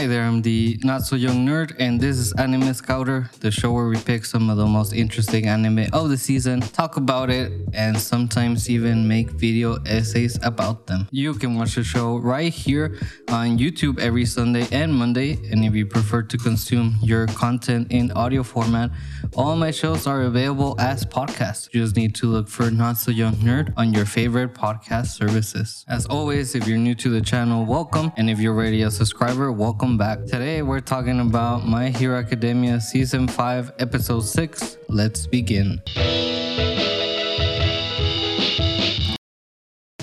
Hi 0.00 0.06
there, 0.06 0.24
I'm 0.24 0.40
the 0.40 0.80
not 0.82 1.02
so 1.02 1.14
young 1.14 1.46
nerd, 1.46 1.76
and 1.78 2.00
this 2.00 2.16
is 2.16 2.32
Anime 2.32 2.72
Scouter, 2.72 3.28
the 3.40 3.50
show 3.50 3.70
where 3.70 3.86
we 3.86 3.98
pick 3.98 4.24
some 4.24 4.48
of 4.48 4.56
the 4.56 4.64
most 4.64 4.94
interesting 4.94 5.46
anime 5.46 5.88
of 5.92 6.08
the 6.08 6.16
season, 6.16 6.62
talk 6.62 6.96
about 6.96 7.28
it, 7.28 7.52
and 7.74 8.00
sometimes 8.00 8.70
even 8.70 9.06
make 9.06 9.28
video 9.32 9.76
essays 9.84 10.38
about 10.42 10.86
them. 10.86 11.06
You 11.10 11.34
can 11.34 11.54
watch 11.54 11.74
the 11.74 11.84
show 11.84 12.16
right 12.16 12.50
here 12.50 12.96
on 13.28 13.58
YouTube 13.58 13.98
every 13.98 14.24
Sunday 14.24 14.66
and 14.72 14.94
Monday, 14.94 15.32
and 15.52 15.66
if 15.66 15.74
you 15.74 15.84
prefer 15.84 16.22
to 16.22 16.38
consume 16.38 16.96
your 17.02 17.26
content 17.26 17.92
in 17.92 18.10
audio 18.12 18.42
format, 18.42 18.92
all 19.36 19.54
my 19.54 19.70
shows 19.70 20.06
are 20.06 20.22
available 20.22 20.76
as 20.80 21.04
podcasts. 21.04 21.68
You 21.74 21.82
just 21.82 21.96
need 21.96 22.14
to 22.14 22.26
look 22.26 22.48
for 22.48 22.70
Not 22.70 22.96
So 22.96 23.10
Young 23.10 23.34
Nerd 23.34 23.74
on 23.76 23.92
your 23.92 24.06
favorite 24.06 24.54
podcast 24.54 25.08
services. 25.08 25.84
As 25.88 26.06
always, 26.06 26.54
if 26.54 26.66
you're 26.66 26.78
new 26.78 26.94
to 26.94 27.10
the 27.10 27.20
channel, 27.20 27.66
welcome, 27.66 28.12
and 28.16 28.30
if 28.30 28.40
you're 28.40 28.54
already 28.54 28.80
a 28.80 28.90
subscriber, 28.90 29.52
welcome 29.52 29.89
back. 29.96 30.24
Today 30.26 30.62
we're 30.62 30.80
talking 30.80 31.20
about 31.20 31.66
My 31.66 31.90
Hero 31.90 32.18
Academia 32.18 32.80
Season 32.80 33.26
5, 33.28 33.72
Episode 33.78 34.22
6. 34.22 34.78
Let's 34.88 35.26
begin. 35.26 35.80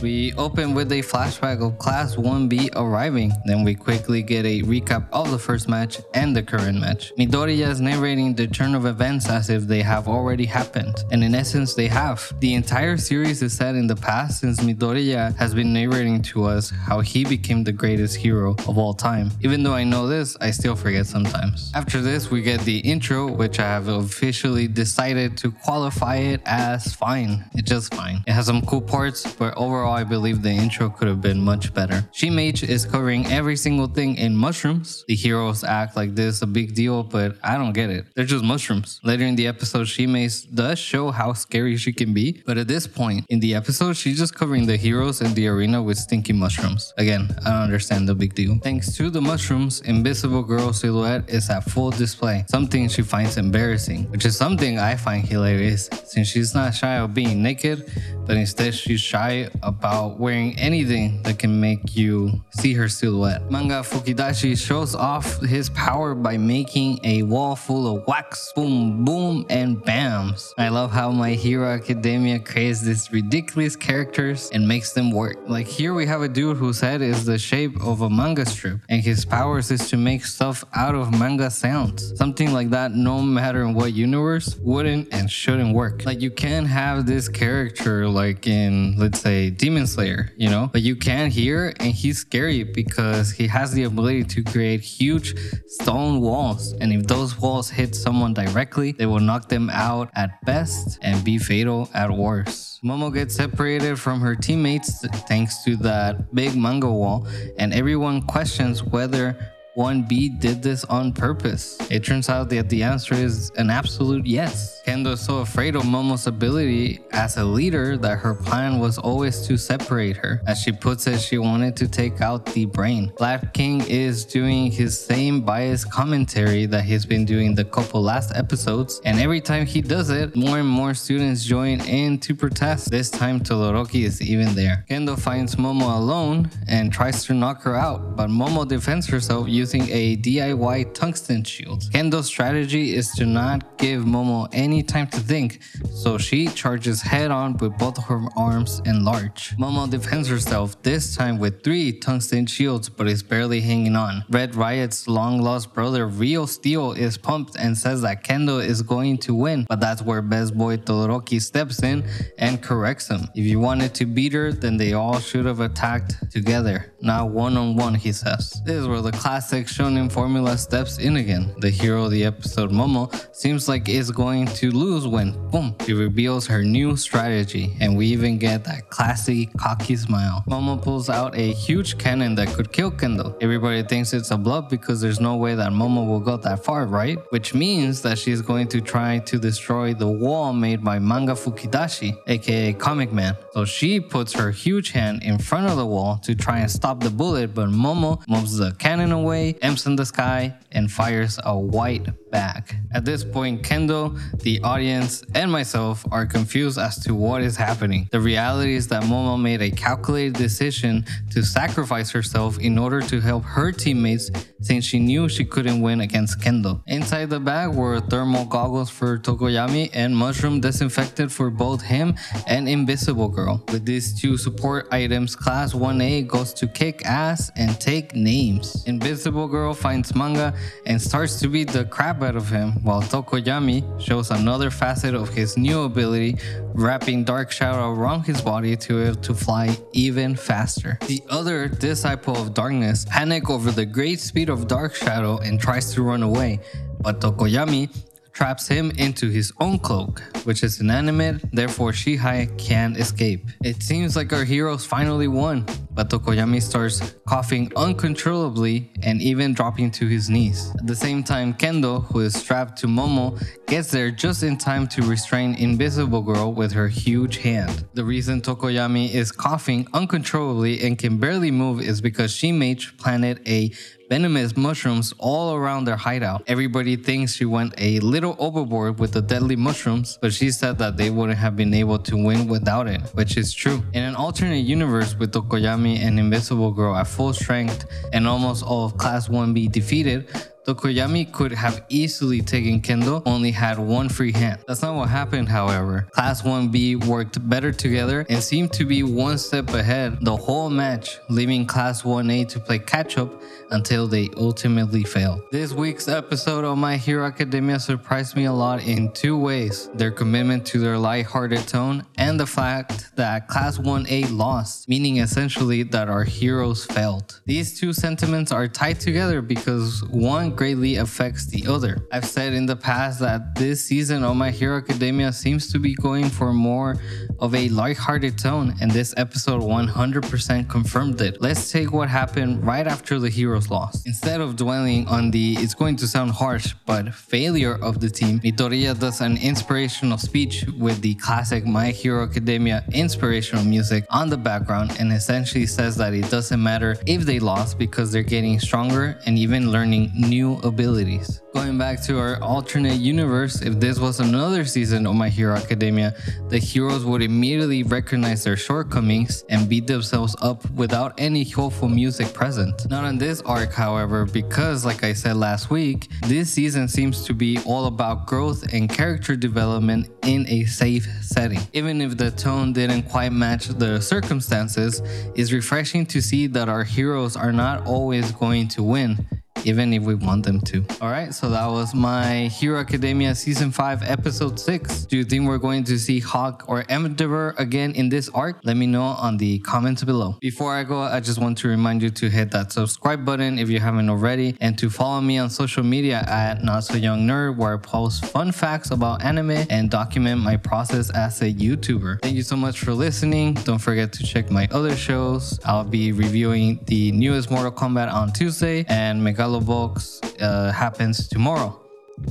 We 0.02 0.32
open 0.34 0.76
with 0.76 0.92
a 0.92 1.02
flashback 1.02 1.66
of 1.66 1.80
Class 1.80 2.16
1B 2.18 2.70
arriving, 2.76 3.34
then 3.46 3.64
we 3.64 3.74
quickly 3.74 4.22
get 4.22 4.46
a 4.46 4.62
recap 4.62 5.08
of 5.12 5.32
the 5.32 5.40
first 5.40 5.68
match 5.68 6.00
and 6.14 6.36
the 6.36 6.44
current 6.44 6.80
match. 6.80 7.12
Midoriya 7.18 7.70
is 7.70 7.82
narrating 7.82 8.36
the 8.36 8.46
turn 8.46 8.76
of 8.76 8.86
events 8.86 9.28
as 9.28 9.50
if 9.50 9.64
they 9.64 9.82
have 9.82 10.08
already 10.08 10.46
happened, 10.46 11.04
and 11.12 11.24
in 11.24 11.34
essence 11.34 11.74
they 11.74 11.88
have. 11.88 12.32
The 12.41 12.54
entire 12.54 12.98
series 12.98 13.41
is 13.41 13.54
set 13.54 13.74
in 13.74 13.88
the 13.88 13.96
past 13.96 14.41
since 14.41 14.60
Midoriya 14.60 15.36
has 15.38 15.55
been 15.55 15.74
narrating 15.74 16.22
to 16.24 16.44
us 16.44 16.70
how 16.70 17.00
he 17.00 17.26
became 17.26 17.64
the 17.64 17.72
greatest 17.72 18.18
hero 18.18 18.52
of 18.68 18.77
all 18.77 18.94
time. 18.94 19.32
Even 19.41 19.64
though 19.64 19.74
I 19.74 19.84
know 19.84 20.05
this, 20.05 20.38
I 20.41 20.52
still 20.52 20.76
forget 20.76 21.08
sometimes. 21.08 21.72
After 21.74 22.02
this, 22.02 22.30
we 22.30 22.44
get 22.44 22.62
the 22.62 22.77
intro, 22.80 23.32
which 23.32 23.60
I 23.60 23.64
have 23.64 23.88
officially 23.88 24.68
decided 24.68 25.38
to 25.38 25.49
qualify 25.52 26.18
it 26.18 26.41
as 26.46 26.93
fine. 26.93 27.46
It's 27.55 27.68
just 27.68 27.96
fine. 27.96 28.24
It 28.27 28.34
has 28.34 28.46
some 28.46 28.62
cool 28.62 28.82
parts, 28.82 29.34
but 29.34 29.58
overall 29.58 29.87
I 29.90 30.04
believe 30.04 30.41
the 30.41 30.52
intro 30.52 30.90
could 30.90 31.07
have 31.07 31.21
been 31.21 31.41
much 31.41 31.74
better. 31.74 32.07
Shimage 32.13 32.63
is 32.63 32.85
covering 32.85 33.26
every 33.27 33.55
single 33.55 33.88
thing 33.88 34.16
in 34.16 34.35
mushrooms. 34.35 35.04
The 35.07 35.16
heroes 35.16 35.63
act 35.63 35.96
like 35.96 36.16
this 36.16 36.35
is 36.35 36.41
a 36.41 36.48
big 36.48 36.76
deal, 36.76 37.04
but 37.04 37.38
I 37.43 37.57
don't 37.57 37.74
get 37.74 37.90
it. 37.90 38.05
They're 38.15 38.26
just 38.26 38.43
mushrooms. 38.43 38.99
Later 39.04 39.24
in 39.26 39.35
the 39.35 39.48
episode, 39.48 39.88
Shimage 39.88 40.54
does 40.54 40.80
show 40.80 41.12
how 41.12 41.34
scary 41.34 41.77
she 41.77 41.93
can 41.93 42.13
be, 42.13 42.43
but 42.46 42.58
at 42.58 42.68
this 42.68 42.88
point 42.88 43.26
in 43.30 43.40
the 43.40 43.55
episode, 43.55 43.93
she's 43.93 44.18
just 44.18 44.35
covering 44.35 44.65
the 44.65 44.77
heroes 44.77 45.21
in 45.21 45.34
the 45.34 45.48
arena 45.48 45.82
with 45.82 45.98
stinky 45.98 46.34
mushrooms. 46.34 46.93
Again, 46.98 47.30
I 47.46 47.52
don't 47.52 47.62
understand 47.62 48.08
the 48.08 48.15
big 48.15 48.34
deal. 48.35 48.58
Thanks 48.63 48.96
to 48.98 49.10
the 49.10 49.21
mushrooms, 49.21 49.82
Invisible 49.82 50.43
Girl 50.43 50.74
silhouette 50.74 51.30
is 51.30 51.49
at 51.49 51.63
full 51.63 51.91
display, 51.91 52.46
something 52.49 52.88
she 52.90 53.02
finds 53.02 53.38
embarrassing, 53.38 54.10
which 54.12 54.26
is 54.26 54.38
something 54.38 54.80
I 54.80 54.96
find 54.96 55.26
hilarious 55.26 55.90
since 56.05 56.27
she's 56.27 56.54
not 56.54 56.74
shy 56.74 56.96
of 56.96 57.13
being 57.13 57.41
naked, 57.41 57.91
but 58.26 58.38
instead 58.38 58.74
she's 58.74 59.02
shy 59.02 59.49
about 59.78 60.20
wearing 60.20 60.58
anything 60.58 61.22
that 61.22 61.38
can 61.38 61.62
make 61.62 61.96
you 61.96 62.44
see 62.50 62.74
her 62.74 62.90
silhouette. 62.90 63.52
Manga 63.52 63.82
Fukidashi 63.82 64.58
shows 64.58 64.96
off 64.96 65.40
his 65.42 65.70
power 65.70 66.16
by 66.16 66.36
making 66.36 67.00
a 67.03 67.22
wall 67.24 67.56
full 67.56 67.86
of 67.86 68.08
wax, 68.08 68.52
boom, 68.56 69.06
boom, 69.06 69.46
and 69.52 69.78
bams. 69.78 70.52
I 70.58 70.70
love 70.70 70.92
how 70.92 71.12
My 71.12 71.34
Hero 71.34 71.68
Academia 71.68 72.40
creates 72.40 72.81
these 72.81 73.12
ridiculous 73.12 73.75
characters 73.75 74.50
and 74.52 74.68
makes 74.68 74.94
them 74.94 75.12
work. 75.12 75.38
Like 75.48 75.68
here 75.68 75.94
we 75.94 76.08
have 76.08 76.24
a 76.24 76.28
dude 76.28 76.58
whose 76.58 76.80
head 76.81 77.02
is 77.03 77.25
the 77.25 77.38
shape 77.38 77.80
of 77.84 78.02
a 78.02 78.09
manga 78.09 78.48
strip, 78.48 78.80
and 78.90 79.03
his 79.03 79.25
powers 79.25 79.70
is 79.70 79.88
to 79.90 79.98
make 79.98 80.25
stuff 80.25 80.66
out 80.74 80.96
of 80.96 81.12
manga 81.12 81.52
sounds. 81.52 82.18
Something 82.18 82.52
like 82.52 82.72
that, 82.72 82.94
no 82.94 83.22
matter 83.22 83.62
in 83.62 83.75
what 83.75 83.94
universe, 83.94 84.58
wouldn't 84.58 85.09
and 85.12 85.30
shouldn't 85.30 85.75
work. 85.75 86.03
Like 86.03 86.20
you 86.20 86.31
can't 86.31 86.68
have 86.68 87.06
this 87.06 87.30
character 87.30 88.08
like 88.10 88.48
in 88.48 88.96
let's 88.98 89.20
say 89.20 89.52
Demon 89.68 89.86
Slayer, 89.86 90.32
you 90.38 90.50
know, 90.50 90.70
but 90.72 90.82
you 90.82 90.96
can 90.96 91.30
hear 91.30 91.74
and 91.82 91.92
he's 91.92 92.20
scary 92.20 92.64
because 92.64 93.32
he 93.32 93.48
has 93.48 93.74
the 93.74 93.84
ability 93.84 94.24
to 94.24 94.42
create 94.42 94.80
huge 94.80 95.36
stone 95.68 96.22
walls. 96.22 96.72
And 96.80 96.94
if 96.94 97.06
those 97.06 97.38
walls 97.38 97.70
hit 97.70 97.94
someone 97.94 98.34
directly, 98.34 98.94
they 98.94 99.06
will 99.06 99.20
knock 99.20 99.50
them 99.50 99.70
out 99.70 100.10
at 100.16 100.42
best 100.46 101.00
and 101.02 101.22
be 101.22 101.38
fatal 101.38 101.90
at 101.94 102.10
worst. 102.10 102.82
Momo 102.82 103.14
gets 103.14 103.36
separated 103.36 104.00
from 104.00 104.22
her 104.22 104.36
teammates 104.36 105.06
thanks 105.28 105.66
to 105.66 105.76
that 105.78 106.34
big 106.34 106.56
manga 106.56 106.90
wall, 106.90 107.28
and 107.60 107.74
everyone 107.74 108.22
questions 108.22 108.82
whether 108.82 109.36
1B 109.78 110.40
did 110.40 110.64
this 110.64 110.84
on 110.86 111.14
purpose? 111.14 111.78
It 111.92 112.04
turns 112.04 112.30
out 112.30 112.50
that 112.50 112.68
the 112.68 112.82
answer 112.82 113.14
is 113.14 113.52
an 113.58 113.70
absolute 113.70 114.26
yes. 114.26 114.82
Kendo 114.88 115.14
is 115.14 115.22
so 115.22 115.38
afraid 115.40 115.76
of 115.76 115.84
Momo's 115.84 116.26
ability 116.26 117.00
as 117.12 117.38
a 117.38 117.44
leader 117.44 117.96
that 117.98 118.18
her 118.18 118.34
plan 118.34 118.80
was 118.80 118.98
always 118.98 119.46
to 119.46 119.56
separate 119.56 120.18
her. 120.18 120.42
As 120.48 120.60
she 120.60 120.72
puts 120.72 121.06
it, 121.06 121.20
she 121.20 121.38
wanted 121.38 121.76
to 121.76 121.88
take 121.88 122.22
out 122.22 122.44
the 122.48 122.66
brain. 122.66 123.12
Vlad 123.20 123.54
King 123.54 123.82
is 123.82 124.26
doing 124.26 124.72
his 124.72 125.00
same 125.00 125.42
biased 125.42 125.92
commentary 125.92 126.66
that 126.66 126.84
he's 126.84 127.06
been 127.06 127.26
doing 127.26 127.54
the 127.54 127.66
couple 127.66 128.02
last 128.02 128.36
episodes, 128.36 129.00
and 129.06 129.20
every 129.20 129.42
time 129.42 129.68
he 129.68 129.82
does 129.82 130.10
it, 130.10 130.36
more 130.36 130.58
and 130.58 130.68
more 130.68 130.96
students 130.96 131.44
join 131.44 131.82
in 131.82 132.18
to 132.22 132.34
protest. 132.34 132.90
This 132.90 133.12
time 133.12 133.42
Todoroki 133.42 134.06
is 134.06 134.24
even 134.24 134.56
there. 134.56 134.86
Kendo 134.90 135.20
finds 135.20 135.56
Momo 135.58 135.96
alone 135.96 136.50
and 136.68 136.92
tries 136.92 137.26
to 137.26 137.36
knock 137.36 137.62
her 137.62 137.76
out, 137.76 138.16
but 138.16 138.30
Momo 138.30 138.68
defends 138.68 139.06
herself 139.06 139.48
using 139.48 139.67
using 139.74 139.90
a 139.92 140.16
DIY 140.18 140.94
tungsten 140.94 141.44
shield. 141.44 141.84
Kendo's 141.92 142.28
strategy 142.28 142.96
is 142.96 143.12
to 143.12 143.26
not 143.26 143.78
give 143.78 144.04
Momo 144.04 144.48
any 144.54 144.82
time 144.82 145.08
to 145.08 145.20
think, 145.20 145.62
so 145.92 146.18
she 146.18 146.48
charges 146.48 147.02
head 147.02 147.32
on 147.32 147.58
with 147.58 147.78
both 147.78 148.02
her 148.06 148.22
arms 148.38 148.82
enlarged. 148.86 149.58
Momo 149.58 149.90
defends 149.90 150.30
herself, 150.30 150.82
this 150.84 151.18
time 151.18 151.38
with 151.38 151.64
three 151.64 151.92
tungsten 151.92 152.46
shields, 152.46 152.88
but 152.88 153.08
is 153.08 153.22
barely 153.22 153.60
hanging 153.60 153.98
on. 153.98 154.24
Red 154.30 154.56
Riot's 154.56 155.06
long 155.08 155.42
lost 155.42 155.74
brother 155.74 156.08
Real 156.08 156.48
Steel 156.48 156.94
is 156.94 157.18
pumped 157.18 157.58
and 157.58 157.78
says 157.78 158.02
that 158.04 158.24
Kendo 158.24 158.64
is 158.64 158.82
going 158.82 159.18
to 159.18 159.36
win, 159.36 159.66
but 159.68 159.82
that's 159.82 160.02
where 160.02 160.22
best 160.22 160.58
boy 160.58 160.78
Todoroki 160.78 161.42
steps 161.42 161.84
in 161.84 162.06
and 162.38 162.62
corrects 162.64 163.10
him. 163.10 163.28
If 163.36 163.46
you 163.46 163.60
wanted 163.60 163.94
to 163.96 164.06
beat 164.06 164.32
her, 164.32 164.54
then 164.54 164.78
they 164.78 164.94
all 164.94 165.20
should 165.20 165.46
have 165.46 165.60
attacked 165.60 166.32
together, 166.32 166.94
not 167.02 167.32
one 167.32 167.58
on 167.58 167.76
one, 167.76 167.96
he 167.96 168.14
says. 168.14 168.62
This 168.66 168.78
is 168.78 168.88
where 168.88 169.02
the 169.02 169.12
classic 169.12 169.56
classic 169.66 169.97
in 169.97 170.09
formula 170.09 170.57
steps 170.57 171.00
in 171.00 171.18
again. 171.18 171.53
The 171.57 171.69
hero 171.69 172.06
of 172.06 172.12
the 172.12 172.25
episode, 172.25 172.72
Momo, 172.72 173.07
seems 173.35 173.68
like 173.68 173.90
is 173.90 174.12
going 174.12 174.45
to 174.47 174.72
lose 174.72 175.07
when, 175.07 175.31
boom, 175.50 175.75
she 175.85 175.94
reveals 175.94 176.45
her 176.47 176.63
new 176.63 176.95
strategy, 176.95 177.75
and 177.79 177.97
we 177.97 178.07
even 178.07 178.38
get 178.38 178.63
that 178.66 178.90
classy, 178.90 179.47
cocky 179.57 179.95
smile. 179.95 180.44
Momo 180.47 180.81
pulls 180.81 181.09
out 181.09 181.35
a 181.35 181.53
huge 181.53 181.97
cannon 181.97 182.35
that 182.35 182.50
could 182.50 182.72
kill 182.72 182.91
Kendo. 182.91 183.35
Everybody 183.41 183.84
thinks 183.84 184.13
it's 184.13 184.31
a 184.31 184.38
bluff 184.38 184.69
because 184.69 185.01
there's 185.01 185.19
no 185.19 185.38
way 185.38 185.56
that 185.56 185.72
Momo 185.72 186.07
will 186.07 186.19
go 186.19 186.38
that 186.38 186.63
far, 186.63 186.85
right? 186.85 187.18
Which 187.29 187.53
means 187.53 188.01
that 188.01 188.18
she's 188.19 188.41
going 188.41 188.68
to 188.69 188.81
try 188.81 189.19
to 189.19 189.39
destroy 189.39 189.94
the 189.94 190.07
wall 190.07 190.53
made 190.53 190.84
by 190.84 191.00
Manga 191.00 191.34
Fukidashi, 191.34 192.18
aka 192.28 192.74
Comic 192.74 193.12
Man. 193.12 193.35
So 193.53 193.66
she 193.66 194.00
puts 194.00 194.34
her 194.34 194.51
huge 194.51 194.91
hand 194.91 195.24
in 195.24 195.39
front 195.39 195.68
of 195.68 195.78
the 195.78 195.85
wall 195.85 196.19
to 196.24 196.35
try 196.35 196.59
and 196.59 196.69
stop 196.69 197.00
the 197.00 197.09
bullet, 197.09 197.53
but 197.53 197.69
Momo 197.69 198.22
moves 198.28 198.57
the 198.57 198.72
cannon 198.74 199.12
away 199.12 199.47
aims 199.62 199.85
in 199.85 199.96
the 199.96 200.06
sky, 200.06 200.56
and 200.72 200.91
fires 200.91 201.40
a 201.44 201.58
white 201.58 202.08
bag. 202.31 202.75
At 202.94 203.06
this 203.06 203.24
point, 203.24 203.63
Kendo, 203.63 204.18
the 204.41 204.59
audience, 204.62 205.24
and 205.34 205.52
myself 205.52 206.06
are 206.12 206.25
confused 206.25 206.78
as 206.78 207.00
to 207.03 207.13
what 207.13 207.41
is 207.41 207.56
happening. 207.56 208.07
The 208.12 208.19
reality 208.19 208.75
is 208.75 208.88
that 208.90 209.03
Momo 209.03 209.40
made 209.41 209.62
a 209.62 209.72
calculated 209.72 210.34
decision 210.34 211.06
to 211.31 211.44
sacrifice 211.44 212.09
herself 212.12 212.59
in 212.59 212.78
order 212.78 213.02
to 213.02 213.19
help 213.22 213.44
her 213.44 213.72
teammates 213.72 214.30
since 214.62 214.84
she 214.86 215.00
knew 215.00 215.30
she 215.30 215.46
couldn't 215.46 215.81
win 215.81 216.01
against 216.01 216.39
Kendo. 216.39 216.81
Inside 216.88 217.30
the 217.30 217.39
bag 217.39 217.74
were 217.74 218.00
thermal 218.00 218.45
goggles 218.45 218.89
for 218.89 219.18
Tokoyami 219.18 219.89
and 219.94 220.16
mushroom 220.16 220.60
disinfectant 220.60 221.31
for 221.31 221.50
both 221.50 221.81
him 221.81 222.16
and 222.48 222.68
Invisible 222.68 223.30
Girl. 223.30 223.63
With 223.72 223.86
these 223.86 224.19
two 224.19 224.38
support 224.38 224.88
items, 224.92 225.36
Class 225.36 225.74
1A 225.74 226.27
goes 226.27 226.54
to 226.56 226.68
kick 226.68 227.06
ass 227.06 227.51
and 227.56 227.80
take 227.80 228.16
names. 228.16 228.83
Invisible 228.86 229.37
Girl 229.45 229.75
finds 229.75 230.16
manga 230.16 230.56
and 230.88 231.00
starts 231.00 231.39
to 231.42 231.48
beat 231.48 231.69
the 231.69 231.86
crap 231.86 232.24
out 232.24 232.36
of 232.36 232.50
him, 232.50 232.81
while 232.81 233.04
Tokoyami 233.04 233.84
shows 234.01 234.31
another 234.31 234.72
facet 234.72 235.13
of 235.13 235.30
his 235.30 235.57
new 235.57 235.84
ability, 235.84 236.38
wrapping 236.74 237.24
Dark 237.24 237.51
Shadow 237.51 237.92
around 237.92 238.24
his 238.24 238.42
body 238.42 238.75
to 238.78 239.13
to 239.13 239.34
fly 239.36 239.78
even 239.92 240.36
faster. 240.36 240.98
The 241.06 241.22
other 241.30 241.68
disciple 241.68 242.36
of 242.36 242.54
darkness 242.54 243.06
panic 243.06 243.50
over 243.50 243.69
the 243.69 243.86
great 243.86 244.19
speed 244.19 244.50
of 244.50 244.68
Dark 244.68 244.95
Shadow 244.95 245.38
and 245.39 245.60
tries 245.60 245.94
to 245.94 246.01
run 246.01 246.24
away, 246.24 246.62
but 247.01 247.19
Tokoyami 247.19 247.89
traps 248.38 248.68
him 248.68 248.92
into 248.98 249.30
his 249.30 249.51
own 249.60 249.80
cloak, 249.80 250.22
which 250.44 250.62
is 250.63 250.80
inanimate, 250.80 251.42
therefore 251.51 251.92
Shihai 251.92 252.56
can't 252.60 252.95
escape. 252.95 253.48
It 253.63 253.81
seems 253.81 254.16
like 254.16 254.31
our 254.31 254.44
heroes 254.44 254.86
finally 254.86 255.28
won, 255.28 255.66
but 255.98 256.12
Tokoyami 256.12 256.62
starts 256.62 257.16
coughing 257.26 257.72
uncontrollably 257.76 258.92
and 259.02 259.20
even 259.20 259.52
dropping 259.52 259.90
to 259.90 260.06
his 260.06 260.30
knees. 260.30 260.72
At 260.78 260.86
the 260.86 260.96
same 260.96 261.24
time, 261.24 261.56
Kendo, 261.56 262.06
who 262.06 262.20
is 262.20 262.36
strapped 262.36 262.78
to 262.82 262.88
Momo, 262.88 263.44
gets 263.66 263.90
there 263.90 264.12
just 264.12 264.44
in 264.44 264.58
time 264.58 264.88
to 264.90 265.02
restrain 265.02 265.56
Invisible 265.56 266.22
Girl 266.22 266.54
with 266.54 266.72
her 266.74 266.88
huge 266.88 267.38
hand. 267.38 267.86
The 267.96 268.04
reason 268.04 268.42
Tokoyami 268.42 269.12
is 269.12 269.32
coughing 269.32 269.88
uncontrollably 269.92 270.86
and 270.86 271.00
can 271.00 271.18
barely 271.18 271.50
move 271.50 271.82
is 271.82 272.00
because 272.00 272.32
she 272.32 272.52
made 272.52 272.84
planted 273.00 273.42
a 273.48 273.72
venomous 274.09 274.56
mushrooms 274.56 275.13
all 275.18 275.56
around 275.56 275.86
their 275.86 275.95
hideout. 275.95 276.44
Everybody 276.48 276.95
thinks 276.95 277.33
she 277.33 277.45
went 277.45 277.74
a 277.77 278.00
little 278.00 278.36
overboard 278.39 279.00
with 279.00 279.12
the 279.12 279.21
deadly 279.21 279.56
mushrooms, 279.56 280.18
but 280.21 280.33
she 280.33 280.51
said 280.51 280.77
that 280.77 280.98
they 280.98 281.09
wouldn't 281.09 281.38
have 281.38 281.56
been 281.56 281.74
able 281.74 282.00
to 282.00 282.15
win 282.15 282.48
without 282.48 282.88
it, 282.88 283.01
which 283.13 283.38
is 283.38 283.54
true. 283.54 283.83
In 283.94 284.04
an 284.04 284.15
alternate 284.15 284.65
universe 284.65 285.15
with 285.15 285.31
Tokoyami 285.31 286.00
and 286.00 286.19
Invisible 286.19 286.71
Girl 286.71 286.95
at 286.95 287.07
full 287.07 287.33
strength 287.33 287.86
and 288.13 288.27
almost 288.27 288.63
all 288.63 288.86
of 288.86 288.98
Class 288.98 289.27
1B 289.27 289.71
defeated, 289.71 290.27
Tokoyami 290.68 291.31
could 291.31 291.54
have 291.54 291.86
easily 291.88 292.42
taken 292.42 292.81
Kendo, 292.81 293.22
only 293.25 293.52
had 293.52 293.80
one 293.80 294.10
free 294.10 294.34
hand. 294.34 294.60
That's 294.68 294.81
not 294.81 294.96
what 294.96 295.08
happened, 295.08 295.48
however. 295.48 296.10
Class 296.12 296.42
1B 296.42 297.06
worked 297.06 297.48
better 297.48 297.72
together 297.72 298.25
and 298.30 298.44
seemed 298.44 298.74
to 298.74 298.84
be 298.84 299.02
one 299.02 299.38
step 299.38 299.69
ahead 299.69 300.18
the 300.19 300.36
whole 300.36 300.69
match, 300.69 301.19
leaving 301.30 301.66
Class 301.66 302.02
1A 302.02 302.50
to 302.50 302.60
play 302.60 302.80
catch 302.80 303.18
up 303.18 303.42
until 303.72 304.08
they 304.08 304.30
ultimately 304.36 305.04
failed. 305.04 305.42
This 305.54 305.72
week's 305.72 306.10
episode 306.10 306.66
of 306.66 306.78
My 306.78 306.98
Hero 306.98 307.25
Academia 307.25 307.80
surprised 307.80 308.36
me 308.36 308.44
a 308.46 308.54
lot 308.54 308.86
in 308.86 309.12
two 309.13 309.38
ways 309.38 309.90
their 309.94 310.12
commitment 310.12 310.66
to 310.68 310.80
their 310.80 310.98
light-hearted 310.98 311.66
tone 311.66 312.06
and 312.18 312.38
the 312.38 312.46
fact 312.46 313.16
that 313.16 313.48
Class 313.48 313.78
1A 313.78 314.36
lost, 314.38 314.90
meaning 314.90 315.18
essentially 315.18 315.84
that 315.84 316.10
our 316.10 316.25
heroes 316.25 316.86
failed. 316.86 317.40
These 317.46 317.80
two 317.80 317.94
sentiments 317.94 318.52
are 318.52 318.68
tied 318.68 319.00
together 319.00 319.42
because 319.42 320.04
one 320.10 320.56
greatly 320.57 320.95
affects 320.98 321.45
the 321.45 321.65
other. 321.68 321.98
I've 322.12 322.25
said 322.25 322.54
in 322.54 322.65
the 322.65 322.75
past 322.75 323.19
that 323.19 323.56
this 323.56 323.83
season 323.83 324.24
of 324.24 324.36
My 324.36 324.50
Hero 324.50 324.77
Academia 324.77 325.31
seems 325.31 325.71
to 325.71 325.80
be 325.80 325.94
going 325.94 326.30
for 326.30 326.51
more 326.51 326.98
of 327.39 327.54
a 327.54 327.69
light-hearted 327.69 328.38
tone, 328.38 328.74
and 328.81 328.89
this 328.89 329.13
episode 329.18 329.62
100% 329.62 330.68
confirmed 330.68 331.21
it. 331.21 331.39
Let's 331.39 331.71
take 331.71 331.94
what 331.94 332.09
happened 332.09 332.65
right 332.65 332.88
after 332.88 333.19
the 333.19 333.30
heroes 333.30 333.69
lost. 333.69 334.07
Instead 334.07 334.42
of 334.42 334.56
dwelling 334.56 335.07
on 335.07 335.30
the, 335.30 335.54
it's 335.59 335.75
going 335.75 335.95
to 335.98 336.07
sound 336.07 336.31
harsh, 336.31 336.74
but 336.88 337.13
failure 337.13 337.75
of 337.83 338.00
the 338.00 338.10
team, 338.10 338.39
Midoriya 338.39 339.00
does 339.00 339.21
an 339.21 339.38
inspirational 339.38 340.18
speech 340.18 340.65
with 340.80 341.01
the 341.01 341.13
classic 341.15 341.65
My 341.65 341.92
Hero 341.92 342.24
Academia 342.24 342.83
inspirational 342.94 343.63
music 343.63 344.06
on 344.10 344.30
the 344.30 344.38
background 344.38 344.95
and 345.00 345.13
essentially 345.13 345.68
says 345.68 345.95
that 345.98 346.15
it 346.15 346.30
doesn't 346.31 346.62
matter 346.62 346.98
if 347.06 347.21
they 347.21 347.39
lost 347.39 347.77
because 347.77 348.12
they're 348.12 348.24
getting 348.24 348.60
stronger 348.60 349.19
and 349.27 349.38
even 349.38 349.71
learning 349.71 350.12
new 350.15 350.47
new 350.48 350.60
abilities. 350.64 351.42
Going 351.54 351.78
back 351.78 352.02
to 352.04 352.20
our 352.20 352.42
alternate 352.42 353.00
universe, 353.00 353.62
if 353.62 353.80
this 353.80 354.00
was 354.00 354.20
another 354.20 354.64
season 354.66 355.08
of 355.08 355.16
My 355.16 355.30
Hero 355.30 355.56
Academia, 355.56 356.16
the 356.50 356.60
heroes 356.60 357.04
would 357.04 357.22
immediately 357.22 357.84
recognize 357.84 358.44
their 358.44 358.56
shortcomings 358.56 359.44
and 359.50 359.68
beat 359.68 359.88
themselves 359.88 360.36
up 360.42 360.70
without 360.72 361.14
any 361.18 361.44
hopeful 361.44 361.90
music 361.90 362.34
present. 362.34 362.90
Not 362.90 363.06
in 363.06 363.18
this 363.18 363.42
arc, 363.42 363.74
however, 363.74 364.26
because 364.26 364.86
like 364.86 365.04
I 365.04 365.14
said 365.14 365.38
last 365.38 365.70
week, 365.70 366.08
this 366.28 366.52
season 366.52 366.88
seems 366.88 367.26
to 367.26 367.34
be 367.34 367.60
all 367.66 367.86
about 367.86 368.28
growth 368.28 368.62
and 368.74 368.90
character 368.90 369.36
development 369.36 370.10
in 370.24 370.48
a 370.48 370.66
safe 370.66 371.08
setting. 371.22 371.60
Even 371.74 372.02
if 372.02 372.18
the 372.18 372.32
tone 372.32 372.72
didn't 372.74 373.04
quite 373.04 373.32
match 373.32 373.68
the 373.68 374.00
circumstances, 374.00 375.02
it's 375.36 375.52
refreshing 375.52 376.06
to 376.06 376.22
see 376.22 376.48
that 376.48 376.70
our 376.70 376.84
heroes 376.84 377.36
are 377.36 377.52
not 377.52 377.86
always 377.88 378.32
going 378.34 378.68
to 378.68 378.84
win 378.84 379.26
even 379.65 379.94
if 379.94 380.04
we 380.04 380.15
want 380.15 380.45
them 380.45 380.59
to. 380.62 380.83
All 381.01 381.09
right, 381.09 381.33
so 381.33 381.50
that 381.50 381.68
was 381.68 381.94
my 381.94 382.48
Hero 382.48 382.80
Academia 382.80 383.36
Season 383.36 383.71
5, 383.71 384.04
Episode 384.04 384.59
6. 384.59 385.06
Do 385.06 385.18
you 385.18 385.24
think 385.24 385.48
we're 385.48 385.57
going 385.57 385.83
to 385.86 385.98
see 385.98 386.19
Hawk 386.19 386.65
or 386.68 386.81
Endeavor 386.81 387.56
again 387.57 387.94
in 387.94 388.09
this 388.09 388.30
arc? 388.30 388.59
Let 388.63 388.77
me 388.77 388.86
know 388.86 389.04
on 389.04 389.38
the 389.38 389.59
comments 389.59 390.04
below. 390.04 390.38
Before 390.39 390.74
I 390.74 390.83
go, 390.83 391.01
I 391.01 391.19
just 391.19 391.39
want 391.39 391.57
to 391.59 391.68
remind 391.68 392.01
you 392.01 392.09
to 392.09 392.30
hit 392.30 392.51
that 392.51 392.71
subscribe 392.71 393.25
button 393.25 393.59
if 393.59 393.69
you 393.69 393.80
haven't 393.80 394.09
already 394.09 394.56
and 394.59 394.77
to 394.77 394.89
follow 394.89 395.21
me 395.21 395.38
on 395.38 395.50
social 395.50 395.83
media 395.83 396.24
at 396.27 396.63
Not 396.63 396.83
So 396.83 396.95
Young 396.95 397.27
Nerd 397.27 397.57
where 397.57 397.74
I 397.74 397.77
post 397.77 398.25
fun 398.25 398.51
facts 398.51 398.92
about 398.92 399.24
anime 399.24 399.65
and 399.69 399.89
document 399.89 400.42
my 400.42 400.57
process 400.57 401.10
as 401.12 401.42
a 401.42 401.51
YouTuber. 401.51 402.21
Thank 402.21 402.36
you 402.36 402.44
so 402.44 402.56
much 402.56 402.80
for 402.80 402.94
listening. 402.94 403.53
Don't 403.53 403.80
forget 403.80 404.13
to 404.13 404.24
check 404.24 404.51
my 404.51 404.68
other 404.71 404.95
shows. 404.95 405.60
I'll 405.65 405.83
be 405.83 406.12
reviewing 406.12 406.80
the 406.86 407.12
newest 407.12 407.50
Mortal 407.50 407.71
Kombat 407.71 408.12
on 408.13 408.31
Tuesday 408.33 408.86
and 408.88 409.24
Mega 409.24 409.47
Megalobox 409.48 410.42
uh, 410.42 410.72
happens 410.72 411.28
tomorrow. 411.28 411.80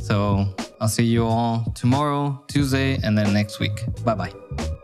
So 0.01 0.47
I'll 0.81 0.89
see 0.89 1.05
you 1.05 1.25
all 1.25 1.65
tomorrow, 1.75 2.43
Tuesday, 2.49 2.99
and 3.03 3.17
then 3.17 3.33
next 3.33 3.59
week. 3.61 3.85
Bye 4.05 4.15
bye. 4.15 4.76